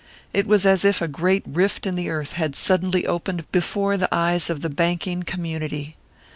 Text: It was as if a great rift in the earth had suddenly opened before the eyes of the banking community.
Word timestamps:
It 0.33 0.47
was 0.47 0.65
as 0.65 0.83
if 0.83 0.99
a 0.99 1.07
great 1.07 1.43
rift 1.45 1.85
in 1.85 1.93
the 1.93 2.09
earth 2.09 2.33
had 2.33 2.55
suddenly 2.55 3.05
opened 3.05 3.45
before 3.51 3.97
the 3.97 4.09
eyes 4.11 4.49
of 4.49 4.61
the 4.61 4.69
banking 4.71 5.21
community. 5.21 5.95